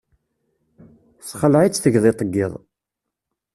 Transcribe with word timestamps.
Tesexleε-itt 1.19 1.81
tegḍiḍt 1.83 2.21
n 2.27 2.31
yiḍ. 2.35 2.53